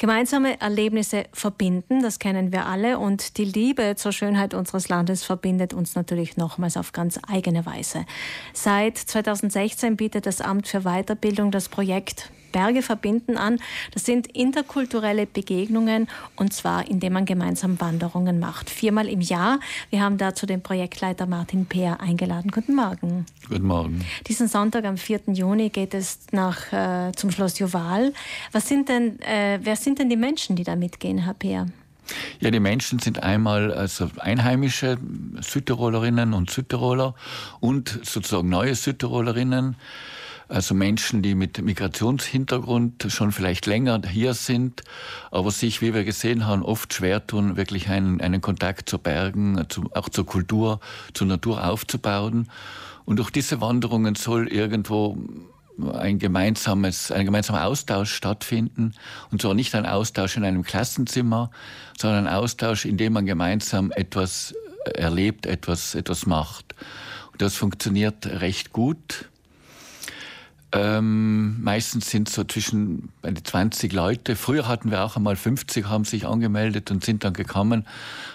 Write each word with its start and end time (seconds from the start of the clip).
Gemeinsame 0.00 0.58
Erlebnisse 0.62 1.24
verbinden, 1.30 2.02
das 2.02 2.18
kennen 2.18 2.52
wir 2.52 2.64
alle. 2.64 2.98
Und 2.98 3.36
die 3.36 3.44
Liebe 3.44 3.96
zur 3.96 4.12
Schönheit 4.12 4.54
unseres 4.54 4.88
Landes 4.88 5.24
verbindet 5.24 5.74
uns 5.74 5.94
natürlich 5.94 6.38
nochmals 6.38 6.78
auf 6.78 6.92
ganz 6.92 7.20
eigene 7.28 7.66
Weise. 7.66 8.06
Seit 8.54 8.96
2016 8.96 9.98
bietet 9.98 10.24
das 10.24 10.40
Amt 10.40 10.68
für 10.68 10.84
Weiterbildung 10.84 11.50
das 11.50 11.68
Projekt 11.68 12.30
Berge 12.52 12.82
verbinden 12.82 13.36
an. 13.36 13.58
Das 13.92 14.04
sind 14.04 14.26
interkulturelle 14.26 15.26
Begegnungen 15.26 16.08
und 16.36 16.52
zwar 16.52 16.88
indem 16.88 17.14
man 17.14 17.24
gemeinsam 17.24 17.80
Wanderungen 17.80 18.38
macht. 18.38 18.70
Viermal 18.70 19.08
im 19.08 19.20
Jahr. 19.20 19.60
Wir 19.90 20.02
haben 20.02 20.18
dazu 20.18 20.46
den 20.46 20.62
Projektleiter 20.62 21.26
Martin 21.26 21.66
Peer 21.66 22.00
eingeladen. 22.00 22.50
Guten 22.50 22.74
Morgen. 22.74 23.26
Guten 23.48 23.66
Morgen. 23.66 24.04
Diesen 24.26 24.48
Sonntag 24.48 24.84
am 24.84 24.96
4. 24.96 25.20
Juni 25.32 25.70
geht 25.70 25.94
es 25.94 26.20
nach, 26.32 26.72
äh, 26.72 27.12
zum 27.12 27.30
Schloss 27.30 27.58
Joval. 27.58 28.12
Was 28.52 28.68
sind 28.68 28.88
denn, 28.88 29.20
äh, 29.20 29.58
wer 29.62 29.76
sind 29.76 29.98
denn 29.98 30.08
die 30.08 30.16
Menschen, 30.16 30.56
die 30.56 30.64
da 30.64 30.76
mitgehen, 30.76 31.18
Herr 31.18 31.34
Peer? 31.34 31.66
Ja, 32.40 32.50
die 32.50 32.60
Menschen 32.60 32.98
sind 32.98 33.22
einmal 33.22 33.72
also 33.72 34.10
einheimische 34.18 34.98
Südtirolerinnen 35.40 36.34
und 36.34 36.50
Südtiroler 36.50 37.14
und 37.60 38.00
sozusagen 38.02 38.48
neue 38.48 38.74
Südtirolerinnen 38.74 39.76
also 40.50 40.74
Menschen, 40.74 41.22
die 41.22 41.34
mit 41.34 41.62
Migrationshintergrund 41.62 43.06
schon 43.08 43.30
vielleicht 43.30 43.66
länger 43.66 44.02
hier 44.06 44.34
sind, 44.34 44.82
aber 45.30 45.50
sich, 45.50 45.80
wie 45.80 45.94
wir 45.94 46.04
gesehen 46.04 46.46
haben, 46.46 46.62
oft 46.62 46.92
schwer 46.92 47.24
tun, 47.26 47.56
wirklich 47.56 47.88
einen, 47.88 48.20
einen 48.20 48.40
Kontakt 48.40 48.90
zu 48.90 48.98
Bergen, 48.98 49.64
zu, 49.68 49.88
auch 49.94 50.08
zur 50.08 50.26
Kultur, 50.26 50.80
zur 51.14 51.28
Natur 51.28 51.64
aufzubauen. 51.64 52.50
Und 53.04 53.18
durch 53.18 53.30
diese 53.30 53.60
Wanderungen 53.60 54.16
soll 54.16 54.48
irgendwo 54.48 55.16
ein 55.94 56.18
gemeinsames, 56.18 57.10
ein 57.10 57.24
gemeinsamer 57.24 57.64
Austausch 57.64 58.12
stattfinden. 58.12 58.92
Und 59.30 59.40
zwar 59.40 59.54
nicht 59.54 59.74
ein 59.74 59.86
Austausch 59.86 60.36
in 60.36 60.44
einem 60.44 60.64
Klassenzimmer, 60.64 61.50
sondern 61.96 62.26
ein 62.26 62.34
Austausch, 62.34 62.84
in 62.84 62.96
dem 62.96 63.12
man 63.12 63.24
gemeinsam 63.24 63.92
etwas 63.92 64.54
erlebt, 64.94 65.46
etwas, 65.46 65.94
etwas 65.94 66.26
macht. 66.26 66.74
Und 67.32 67.40
das 67.40 67.54
funktioniert 67.54 68.26
recht 68.26 68.72
gut. 68.72 69.29
Ähm, 70.72 71.62
meistens 71.62 72.10
sind 72.10 72.28
so 72.28 72.44
zwischen 72.44 73.08
20 73.22 73.92
Leute. 73.92 74.36
Früher 74.36 74.68
hatten 74.68 74.90
wir 74.90 75.04
auch 75.04 75.16
einmal 75.16 75.34
50, 75.34 75.86
haben 75.86 76.04
sich 76.04 76.26
angemeldet 76.26 76.90
und 76.90 77.04
sind 77.04 77.24
dann 77.24 77.32
gekommen. 77.32 77.86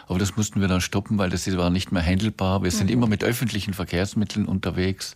Aber 0.08 0.20
das 0.20 0.36
mussten 0.36 0.60
wir 0.60 0.68
dann 0.68 0.82
stoppen, 0.82 1.18
weil 1.18 1.30
das 1.30 1.50
war 1.56 1.70
nicht 1.70 1.92
mehr 1.92 2.04
handelbar. 2.04 2.64
Wir 2.64 2.72
sind 2.72 2.88
mhm. 2.88 2.94
immer 2.94 3.08
mit 3.08 3.24
öffentlichen 3.24 3.74
Verkehrsmitteln 3.74 4.46
unterwegs. 4.46 5.16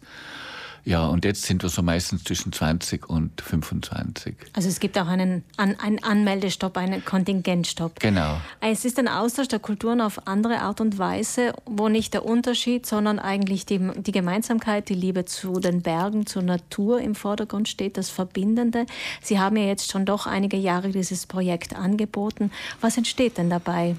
Ja, 0.86 1.08
und 1.08 1.26
jetzt 1.26 1.44
sind 1.44 1.62
wir 1.64 1.70
so 1.70 1.82
meistens 1.82 2.24
zwischen 2.24 2.52
20 2.52 3.10
und 3.10 3.42
25. 3.42 4.36
Also 4.54 4.70
es 4.70 4.80
gibt 4.80 4.98
auch 4.98 5.08
einen, 5.08 5.44
einen 5.58 6.04
Anmeldestopp, 6.04 6.78
einen 6.78 7.04
Kontingentstopp. 7.04 8.00
Genau. 8.00 8.38
Es 8.62 8.86
ist 8.86 8.98
ein 9.00 9.08
Austausch 9.08 9.48
der 9.48 9.60
Kulturen 9.60 10.02
auf 10.02 10.28
andere 10.28 10.60
Art 10.60 10.82
und 10.82 10.98
Weise, 10.98 11.54
wo 11.66 11.90
nicht 11.90 12.14
der 12.14 12.26
Unterschied, 12.26 12.86
sondern 12.86 13.20
eigentlich 13.20 13.66
die, 13.66 13.80
die 13.98 14.12
Gemeinsamkeit, 14.12 14.90
die 14.90 14.96
Liebe 14.96 15.26
zu 15.26 15.60
den 15.60 15.82
Bergen, 15.82 16.26
zur 16.26 16.44
Natur 16.44 17.02
im 17.02 17.16
Vordergrund 17.16 17.68
steht, 17.68 17.98
das 17.98 18.10
Verbindende. 18.10 18.86
Sie 19.22 19.40
haben 19.40 19.58
ja 19.58 19.66
jetzt 19.66 19.92
schon 19.92 20.06
doch 20.06 20.26
einige 20.26 20.58
Jahre 20.58 20.90
dieses 20.90 21.26
Projekt 21.26 21.76
angeboten. 21.76 22.52
Was 22.82 22.98
entsteht 22.98 23.38
denn 23.38 23.50
dabei? 23.50 23.96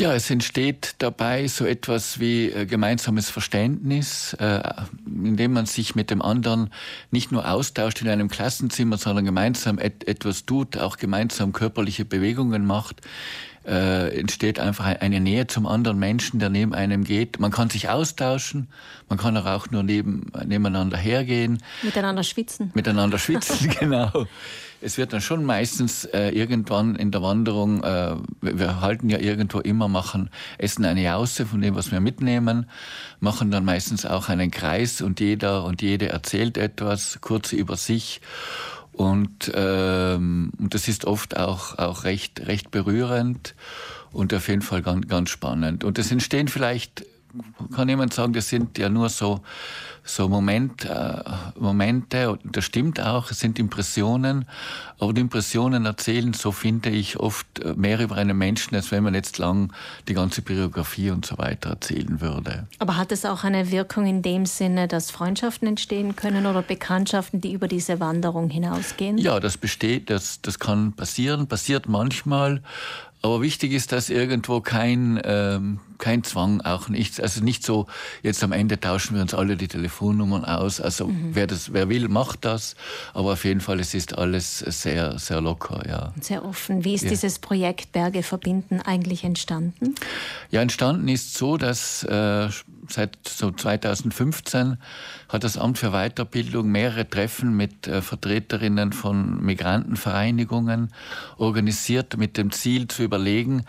Ja, 0.00 0.12
es 0.12 0.28
entsteht 0.30 0.96
dabei 0.98 1.46
so 1.46 1.64
etwas 1.66 2.18
wie 2.18 2.50
äh, 2.50 2.66
gemeinsames 2.66 3.30
Verständnis, 3.30 4.34
äh, 4.40 4.60
indem 5.06 5.52
man 5.52 5.66
sich 5.66 5.94
mit 5.94 6.10
dem 6.10 6.20
anderen 6.20 6.70
nicht 7.10 7.30
nur 7.30 7.48
austauscht 7.48 8.00
in 8.02 8.08
einem 8.08 8.28
Klassenzimmer, 8.28 8.96
sondern 8.96 9.24
gemeinsam 9.24 9.78
et 9.78 10.08
etwas 10.08 10.46
tut, 10.46 10.78
auch 10.78 10.96
gemeinsam 10.96 11.52
körperliche 11.52 12.04
Bewegungen 12.04 12.66
macht. 12.66 13.02
Äh, 13.66 14.18
entsteht 14.18 14.60
einfach 14.60 14.84
eine 14.84 15.20
Nähe 15.20 15.46
zum 15.46 15.66
anderen 15.66 15.98
Menschen, 15.98 16.38
der 16.38 16.50
neben 16.50 16.74
einem 16.74 17.04
geht. 17.04 17.40
Man 17.40 17.50
kann 17.50 17.70
sich 17.70 17.88
austauschen, 17.88 18.68
man 19.08 19.18
kann 19.18 19.36
auch 19.38 19.70
nur 19.70 19.82
neben, 19.82 20.30
nebeneinander 20.44 20.98
hergehen. 20.98 21.62
Miteinander 21.82 22.22
schwitzen. 22.24 22.72
Miteinander 22.74 23.18
schwitzen, 23.18 23.70
genau 23.80 24.26
es 24.84 24.98
wird 24.98 25.14
dann 25.14 25.22
schon 25.22 25.44
meistens 25.44 26.04
äh, 26.04 26.28
irgendwann 26.28 26.94
in 26.94 27.10
der 27.10 27.22
Wanderung, 27.22 27.82
äh, 27.82 28.16
wir 28.42 28.82
halten 28.82 29.08
ja 29.08 29.18
irgendwo 29.18 29.60
immer, 29.60 29.88
machen, 29.88 30.28
essen 30.58 30.84
eine 30.84 31.02
Jause 31.02 31.46
von 31.46 31.62
dem, 31.62 31.74
was 31.74 31.90
wir 31.90 32.00
mitnehmen, 32.00 32.68
machen 33.18 33.50
dann 33.50 33.64
meistens 33.64 34.04
auch 34.04 34.28
einen 34.28 34.50
Kreis 34.50 35.00
und 35.00 35.20
jeder 35.20 35.64
und 35.64 35.80
jede 35.80 36.10
erzählt 36.10 36.58
etwas 36.58 37.18
kurz 37.22 37.52
über 37.52 37.78
sich. 37.78 38.20
Und, 38.96 39.50
ähm, 39.54 40.52
und 40.58 40.74
das 40.74 40.88
ist 40.88 41.04
oft 41.04 41.36
auch, 41.36 41.78
auch 41.78 42.04
recht, 42.04 42.46
recht 42.46 42.70
berührend 42.70 43.54
und 44.12 44.32
auf 44.32 44.48
jeden 44.48 44.62
Fall 44.62 44.82
ganz, 44.82 45.08
ganz 45.08 45.30
spannend. 45.30 45.82
Und 45.82 45.98
es 45.98 46.12
entstehen 46.12 46.48
vielleicht, 46.48 47.04
kann 47.74 47.88
jemand 47.88 48.14
sagen, 48.14 48.32
das 48.32 48.48
sind 48.48 48.78
ja 48.78 48.88
nur 48.88 49.08
so 49.08 49.40
so 50.04 50.28
Moment, 50.28 50.84
äh, 50.84 51.22
Momente, 51.58 52.38
das 52.44 52.64
stimmt 52.64 53.00
auch, 53.00 53.30
es 53.30 53.40
sind 53.40 53.58
Impressionen, 53.58 54.44
aber 54.98 55.14
die 55.14 55.22
Impressionen 55.22 55.86
erzählen, 55.86 56.34
so 56.34 56.52
finde 56.52 56.90
ich, 56.90 57.18
oft 57.18 57.46
äh, 57.60 57.72
mehr 57.74 57.98
über 58.00 58.16
einen 58.16 58.36
Menschen, 58.36 58.74
als 58.74 58.90
wenn 58.90 59.02
man 59.02 59.14
jetzt 59.14 59.38
lang 59.38 59.72
die 60.06 60.14
ganze 60.14 60.42
Biografie 60.42 61.10
und 61.10 61.24
so 61.24 61.38
weiter 61.38 61.70
erzählen 61.70 62.20
würde. 62.20 62.68
Aber 62.78 62.98
hat 62.98 63.12
es 63.12 63.24
auch 63.24 63.44
eine 63.44 63.70
Wirkung 63.70 64.06
in 64.06 64.20
dem 64.20 64.44
Sinne, 64.44 64.88
dass 64.88 65.10
Freundschaften 65.10 65.66
entstehen 65.66 66.16
können 66.16 66.44
oder 66.44 66.60
Bekanntschaften, 66.60 67.40
die 67.40 67.54
über 67.54 67.66
diese 67.66 67.98
Wanderung 67.98 68.50
hinausgehen? 68.50 69.16
Ja, 69.16 69.40
das 69.40 69.56
besteht, 69.56 70.10
das, 70.10 70.42
das 70.42 70.58
kann 70.58 70.92
passieren, 70.92 71.46
passiert 71.46 71.88
manchmal, 71.88 72.62
aber 73.24 73.40
wichtig 73.40 73.72
ist, 73.72 73.90
dass 73.92 74.10
irgendwo 74.10 74.60
kein, 74.60 75.18
ähm, 75.24 75.80
kein 75.96 76.22
Zwang 76.24 76.60
auch 76.60 76.90
nicht, 76.90 77.22
also 77.22 77.42
nicht 77.42 77.64
so, 77.64 77.86
jetzt 78.22 78.44
am 78.44 78.52
Ende 78.52 78.78
tauschen 78.78 79.14
wir 79.14 79.22
uns 79.22 79.32
alle 79.32 79.56
die 79.56 79.66
Telefonnummern 79.66 80.44
aus. 80.44 80.78
Also 80.78 81.06
mhm. 81.06 81.30
wer 81.32 81.46
das, 81.46 81.72
wer 81.72 81.88
will, 81.88 82.08
macht 82.08 82.44
das. 82.44 82.76
Aber 83.14 83.32
auf 83.32 83.46
jeden 83.46 83.62
Fall, 83.62 83.80
es 83.80 83.94
ist 83.94 84.18
alles 84.18 84.58
sehr, 84.58 85.18
sehr 85.18 85.40
locker, 85.40 85.88
ja. 85.88 86.12
Sehr 86.20 86.44
offen. 86.44 86.84
Wie 86.84 86.92
ist 86.92 87.04
ja. 87.04 87.08
dieses 87.08 87.38
Projekt 87.38 87.92
Berge 87.92 88.22
verbinden 88.22 88.82
eigentlich 88.82 89.24
entstanden? 89.24 89.94
Ja, 90.50 90.60
entstanden 90.60 91.08
ist 91.08 91.32
so, 91.32 91.56
dass 91.56 92.02
äh, 92.04 92.50
seit 92.88 93.16
so 93.26 93.50
2015 93.50 94.78
hat 95.28 95.44
das 95.44 95.58
Amt 95.58 95.78
für 95.78 95.90
Weiterbildung 95.90 96.70
mehrere 96.70 97.08
Treffen 97.08 97.56
mit 97.56 97.86
äh, 97.86 98.02
Vertreterinnen 98.02 98.92
von 98.92 99.44
Migrantenvereinigungen 99.44 100.92
organisiert 101.36 102.16
mit 102.16 102.36
dem 102.36 102.52
Ziel 102.52 102.88
zu 102.88 103.02
überlegen, 103.02 103.64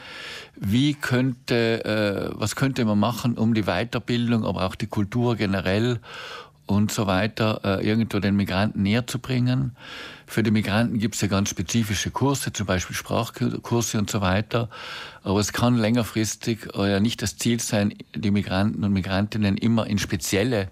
wie 0.56 0.94
könnte, 0.94 1.86
äh, 1.86 2.40
was 2.40 2.56
könnte 2.56 2.86
man 2.86 3.00
machen, 3.00 3.38
um 3.38 3.54
die 3.54 3.64
Weiterbildung, 3.64 4.46
aber 4.46 4.66
auch 4.66 4.76
die 4.76 4.88
Kultur 4.88 5.36
generell 5.36 6.00
und 6.66 6.92
so 6.92 7.08
weiter 7.08 7.62
äh, 7.64 7.88
irgendwo 7.88 8.20
den 8.20 8.36
Migranten 8.36 8.84
näher 8.84 9.06
zu 9.08 9.20
bringen. 9.20 9.76
Für 10.28 10.42
die 10.42 10.52
Migranten 10.52 10.98
gibt 10.98 11.16
es 11.16 11.22
ja 11.22 11.28
ganz 11.28 11.50
spezifische 11.50 12.10
Kurse, 12.10 12.52
zum 12.52 12.66
Beispiel 12.66 12.96
Sprachkurse 12.96 14.00
und 14.00 14.10
so 14.10 14.22
weiter. 14.22 14.70
Aber 15.24 15.40
es 15.40 15.54
kann 15.54 15.78
längerfristig 15.78 16.74
äh, 16.76 17.00
nicht 17.00 17.22
das 17.22 17.38
Ziel 17.38 17.60
sein, 17.60 17.94
die 18.16 18.32
Migranten 18.32 18.84
und 18.84 18.94
Migrantinnen 18.94 19.58
immer 19.58 19.86
in 19.88 20.00
spezielle 20.00 20.70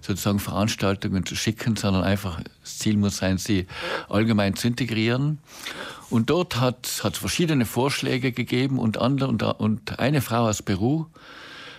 sozusagen 0.00 0.38
Veranstaltungen 0.38 1.24
zu 1.24 1.34
schicken, 1.34 1.76
sondern 1.76 2.04
einfach 2.04 2.40
das 2.60 2.78
Ziel 2.78 2.96
muss 2.96 3.16
sein, 3.16 3.38
sie 3.38 3.66
allgemein 4.08 4.54
zu 4.54 4.68
integrieren. 4.68 5.38
Und 6.10 6.30
dort 6.30 6.60
hat 6.60 6.86
es 6.86 7.18
verschiedene 7.18 7.64
Vorschläge 7.64 8.32
gegeben 8.32 8.78
und, 8.78 8.98
andere, 8.98 9.28
und, 9.28 9.42
und 9.42 9.98
eine 9.98 10.20
Frau 10.20 10.46
aus 10.46 10.62
Peru 10.62 11.06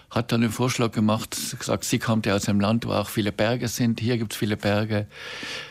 hat 0.09 0.31
dann 0.31 0.41
den 0.41 0.51
Vorschlag 0.51 0.91
gemacht, 0.91 1.35
gesagt, 1.57 1.83
sie 1.83 1.99
kommt 1.99 2.25
ja 2.25 2.35
aus 2.35 2.47
einem 2.47 2.59
Land, 2.59 2.85
wo 2.85 2.91
auch 2.91 3.09
viele 3.09 3.31
Berge 3.31 3.67
sind, 3.67 3.99
hier 3.99 4.17
gibt 4.17 4.33
es 4.33 4.38
viele 4.38 4.57
Berge. 4.57 5.07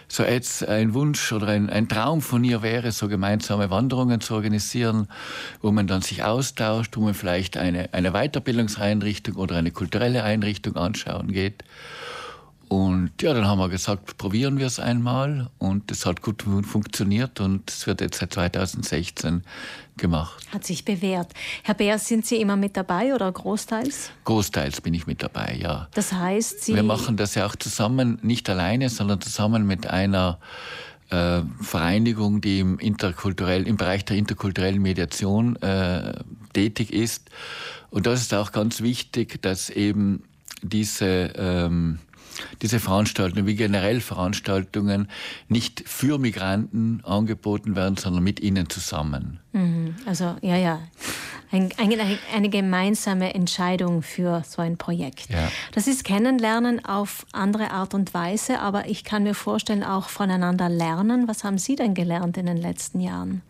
So 0.08 0.22
jetzt 0.22 0.66
ein 0.68 0.94
Wunsch 0.94 1.32
oder 1.32 1.48
ein, 1.48 1.70
ein 1.70 1.88
Traum 1.88 2.20
von 2.20 2.44
ihr 2.44 2.62
wäre, 2.62 2.92
so 2.92 3.08
gemeinsame 3.08 3.70
Wanderungen 3.70 4.20
zu 4.20 4.34
organisieren, 4.34 5.08
wo 5.62 5.72
man 5.72 5.86
dann 5.86 6.02
sich 6.02 6.22
austauscht, 6.22 6.96
wo 6.96 7.00
man 7.00 7.14
vielleicht 7.14 7.56
eine, 7.56 7.92
eine 7.92 8.12
Weiterbildungseinrichtung 8.12 9.36
oder 9.36 9.56
eine 9.56 9.70
kulturelle 9.70 10.22
Einrichtung 10.22 10.76
anschauen 10.76 11.32
geht. 11.32 11.64
Und 12.74 13.12
ja, 13.22 13.32
dann 13.32 13.46
haben 13.46 13.60
wir 13.60 13.68
gesagt, 13.68 14.18
probieren 14.18 14.58
wir 14.58 14.66
es 14.66 14.80
einmal. 14.80 15.48
Und 15.58 15.92
es 15.92 16.06
hat 16.06 16.22
gut 16.22 16.42
funktioniert 16.42 17.38
und 17.38 17.70
es 17.70 17.86
wird 17.86 18.00
jetzt 18.00 18.18
seit 18.18 18.32
2016 18.32 19.44
gemacht. 19.96 20.44
Hat 20.50 20.64
sich 20.64 20.84
bewährt. 20.84 21.32
Herr 21.62 21.74
Bär, 21.74 22.00
sind 22.00 22.26
Sie 22.26 22.40
immer 22.40 22.56
mit 22.56 22.76
dabei 22.76 23.14
oder 23.14 23.30
großteils? 23.30 24.10
Großteils 24.24 24.80
bin 24.80 24.92
ich 24.92 25.06
mit 25.06 25.22
dabei, 25.22 25.56
ja. 25.62 25.86
Das 25.94 26.14
heißt, 26.14 26.64
Sie. 26.64 26.74
Wir 26.74 26.82
machen 26.82 27.16
das 27.16 27.36
ja 27.36 27.46
auch 27.46 27.54
zusammen, 27.54 28.18
nicht 28.22 28.50
alleine, 28.50 28.88
sondern 28.88 29.20
zusammen 29.20 29.68
mit 29.68 29.86
einer 29.86 30.40
äh, 31.10 31.42
Vereinigung, 31.60 32.40
die 32.40 32.58
im, 32.58 32.80
interkulturell, 32.80 33.68
im 33.68 33.76
Bereich 33.76 34.04
der 34.04 34.16
interkulturellen 34.16 34.82
Mediation 34.82 35.54
äh, 35.62 36.14
tätig 36.54 36.92
ist. 36.92 37.30
Und 37.90 38.06
das 38.06 38.20
ist 38.20 38.34
auch 38.34 38.50
ganz 38.50 38.80
wichtig, 38.80 39.40
dass 39.42 39.70
eben 39.70 40.24
diese. 40.60 41.32
Ähm, 41.36 42.00
diese 42.62 42.80
Veranstaltungen 42.80 43.46
wie 43.46 43.54
generell 43.54 44.00
Veranstaltungen 44.00 45.08
nicht 45.48 45.82
für 45.86 46.18
Migranten 46.18 47.02
angeboten 47.04 47.76
werden, 47.76 47.96
sondern 47.96 48.22
mit 48.22 48.40
ihnen 48.40 48.68
zusammen. 48.68 49.40
Mhm. 49.52 49.94
Also 50.06 50.36
ja, 50.42 50.56
ja. 50.56 50.80
Ein, 51.50 51.70
eine, 51.76 52.18
eine, 52.34 52.48
gemeinsame 52.48 53.32
Entscheidung 53.34 54.02
für 54.02 54.42
so 54.48 54.60
ein 54.60 54.76
Projekt. 54.76 55.30
Ja. 55.30 55.52
Das 55.70 55.86
ist 55.86 56.02
Kennenlernen 56.02 56.84
auf 56.84 57.26
andere 57.30 57.70
Art 57.70 57.94
und 57.94 58.12
Weise, 58.12 58.58
aber 58.58 58.88
ich 58.88 59.04
kann 59.04 59.22
mir 59.22 59.34
vorstellen, 59.34 59.84
auch 59.84 60.08
voneinander 60.08 60.68
lernen. 60.68 61.28
Was 61.28 61.44
haben 61.44 61.58
Sie 61.58 61.76
denn 61.76 61.94
gelernt 61.94 62.36
in 62.38 62.46
den 62.46 62.56
letzten 62.56 63.00
Jahren? 63.00 63.42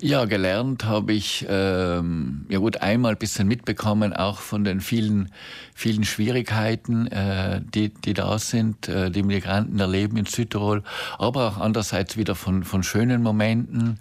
Ja, 0.00 0.24
gelernt 0.24 0.84
habe 0.84 1.12
ich 1.12 1.46
ähm, 1.48 2.46
ja 2.48 2.58
gut 2.58 2.82
einmal 2.82 3.12
ein 3.12 3.18
bisschen 3.18 3.46
mitbekommen, 3.46 4.12
auch 4.12 4.38
von 4.40 4.64
den 4.64 4.80
vielen, 4.80 5.30
vielen 5.74 6.04
Schwierigkeiten, 6.04 7.06
äh, 7.06 7.62
die, 7.62 7.90
die 7.94 8.12
da 8.12 8.38
sind, 8.38 8.88
äh, 8.88 9.10
die 9.10 9.22
Migranten 9.22 9.78
erleben 9.78 10.16
in 10.16 10.26
Südtirol, 10.26 10.82
aber 11.18 11.48
auch 11.48 11.58
andererseits 11.58 12.16
wieder 12.16 12.34
von, 12.34 12.64
von 12.64 12.82
schönen 12.82 13.22
Momenten. 13.22 14.00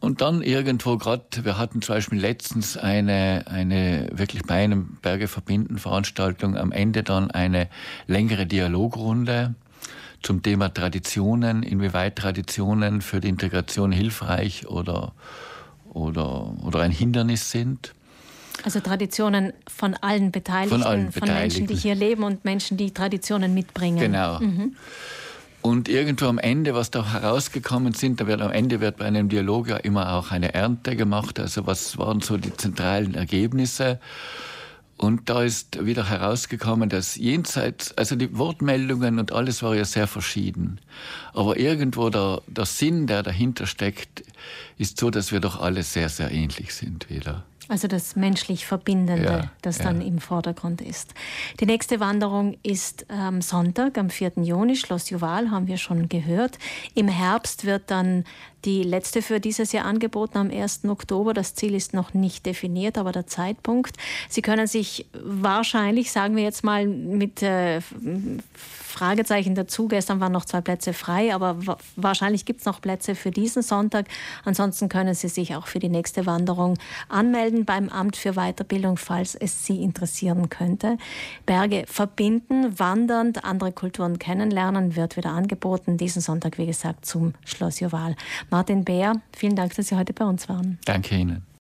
Und 0.00 0.20
dann 0.20 0.42
irgendwo 0.42 0.98
gerade, 0.98 1.22
wir 1.42 1.56
hatten 1.58 1.80
zum 1.80 1.94
Beispiel 1.94 2.20
letztens 2.20 2.76
eine, 2.76 3.44
eine 3.46 4.08
wirklich 4.12 4.42
bei 4.42 4.64
einem 4.64 4.98
Berge 5.00 5.28
verbinden 5.28 5.78
Veranstaltung, 5.78 6.56
am 6.56 6.72
Ende 6.72 7.02
dann 7.02 7.30
eine 7.30 7.68
längere 8.06 8.46
Dialogrunde 8.46 9.54
zum 10.22 10.42
Thema 10.42 10.72
Traditionen, 10.72 11.62
inwieweit 11.62 12.16
Traditionen 12.16 13.02
für 13.02 13.20
die 13.20 13.28
Integration 13.28 13.92
hilfreich 13.92 14.66
oder, 14.66 15.12
oder, 15.92 16.52
oder 16.64 16.80
ein 16.80 16.90
Hindernis 16.90 17.50
sind. 17.50 17.94
Also 18.64 18.80
Traditionen 18.80 19.52
von 19.68 19.94
allen 19.94 20.32
Beteiligten, 20.32 20.80
von, 20.80 20.82
allen 20.82 21.12
von 21.12 21.28
Menschen, 21.28 21.66
die 21.66 21.76
hier 21.76 21.94
leben 21.94 22.24
und 22.24 22.44
Menschen, 22.44 22.76
die 22.76 22.92
Traditionen 22.92 23.54
mitbringen. 23.54 23.98
Genau. 23.98 24.40
Mhm. 24.40 24.76
Und 25.62 25.88
irgendwo 25.88 26.26
am 26.26 26.38
Ende, 26.38 26.74
was 26.74 26.92
da 26.92 27.12
herausgekommen 27.12 27.92
sind, 27.92 28.20
da 28.20 28.28
wird 28.28 28.40
am 28.40 28.52
Ende 28.52 28.80
wird 28.80 28.98
bei 28.98 29.04
einem 29.04 29.28
Dialog 29.28 29.68
ja 29.68 29.76
immer 29.76 30.12
auch 30.12 30.30
eine 30.30 30.54
Ernte 30.54 30.94
gemacht. 30.94 31.40
Also 31.40 31.66
was 31.66 31.98
waren 31.98 32.20
so 32.20 32.36
die 32.36 32.56
zentralen 32.56 33.14
Ergebnisse? 33.14 33.98
Und 34.98 35.28
da 35.28 35.42
ist 35.42 35.84
wieder 35.84 36.08
herausgekommen, 36.08 36.88
dass 36.88 37.16
jenseits, 37.16 37.92
also 37.98 38.16
die 38.16 38.36
Wortmeldungen 38.36 39.18
und 39.18 39.30
alles 39.30 39.62
war 39.62 39.74
ja 39.74 39.84
sehr 39.84 40.06
verschieden. 40.06 40.80
Aber 41.34 41.58
irgendwo 41.58 42.08
der, 42.08 42.40
der 42.46 42.64
Sinn, 42.64 43.06
der 43.06 43.22
dahinter 43.22 43.66
steckt, 43.66 44.24
ist 44.78 44.98
so, 44.98 45.10
dass 45.10 45.32
wir 45.32 45.40
doch 45.40 45.60
alle 45.60 45.82
sehr, 45.82 46.08
sehr 46.08 46.30
ähnlich 46.30 46.74
sind 46.74 47.10
wieder. 47.10 47.44
Also 47.68 47.88
das 47.88 48.14
menschlich 48.14 48.64
Verbindende, 48.64 49.24
ja, 49.24 49.50
das 49.62 49.78
dann 49.78 50.00
ja. 50.00 50.06
im 50.06 50.18
Vordergrund 50.18 50.80
ist. 50.80 51.14
Die 51.58 51.66
nächste 51.66 51.98
Wanderung 51.98 52.56
ist 52.62 53.06
am 53.10 53.42
Sonntag, 53.42 53.98
am 53.98 54.08
4. 54.08 54.34
Juni, 54.36 54.76
Schloss 54.76 55.10
Juval, 55.10 55.50
haben 55.50 55.66
wir 55.66 55.76
schon 55.76 56.08
gehört. 56.08 56.58
Im 56.94 57.08
Herbst 57.08 57.64
wird 57.64 57.90
dann 57.90 58.24
die 58.66 58.82
letzte 58.82 59.22
für 59.22 59.40
dieses 59.40 59.72
Jahr 59.72 59.84
angeboten 59.86 60.38
am 60.38 60.50
1. 60.50 60.84
Oktober. 60.86 61.32
Das 61.32 61.54
Ziel 61.54 61.74
ist 61.74 61.94
noch 61.94 62.12
nicht 62.12 62.44
definiert, 62.44 62.98
aber 62.98 63.12
der 63.12 63.26
Zeitpunkt. 63.26 63.96
Sie 64.28 64.42
können 64.42 64.66
sich 64.66 65.06
wahrscheinlich, 65.12 66.10
sagen 66.10 66.36
wir 66.36 66.42
jetzt 66.42 66.64
mal, 66.64 66.86
mit 66.86 67.42
äh, 67.42 67.80
Fragezeichen 68.96 69.54
dazu. 69.54 69.88
Gestern 69.88 70.20
waren 70.20 70.32
noch 70.32 70.46
zwei 70.46 70.62
Plätze 70.62 70.94
frei, 70.94 71.34
aber 71.34 71.58
wahrscheinlich 71.96 72.46
gibt 72.46 72.60
es 72.60 72.66
noch 72.66 72.80
Plätze 72.80 73.14
für 73.14 73.30
diesen 73.30 73.62
Sonntag. 73.62 74.06
Ansonsten 74.44 74.88
können 74.88 75.14
Sie 75.14 75.28
sich 75.28 75.54
auch 75.54 75.66
für 75.66 75.78
die 75.78 75.90
nächste 75.90 76.24
Wanderung 76.24 76.78
anmelden 77.10 77.66
beim 77.66 77.90
Amt 77.90 78.16
für 78.16 78.32
Weiterbildung, 78.32 78.96
falls 78.96 79.34
es 79.34 79.66
Sie 79.66 79.82
interessieren 79.82 80.48
könnte. 80.48 80.96
Berge 81.44 81.84
verbinden, 81.86 82.78
wandernd, 82.78 83.44
andere 83.44 83.70
Kulturen 83.70 84.18
kennenlernen, 84.18 84.96
wird 84.96 85.18
wieder 85.18 85.30
angeboten. 85.30 85.98
Diesen 85.98 86.22
Sonntag, 86.22 86.56
wie 86.56 86.66
gesagt, 86.66 87.04
zum 87.04 87.34
Schloss 87.44 87.80
Joval. 87.80 88.16
Martin 88.56 88.86
Bär, 88.86 89.20
vielen 89.36 89.54
Dank, 89.54 89.74
dass 89.74 89.88
Sie 89.88 89.96
heute 89.96 90.14
bei 90.14 90.24
uns 90.24 90.48
waren. 90.48 90.78
Danke 90.86 91.14
Ihnen. 91.14 91.45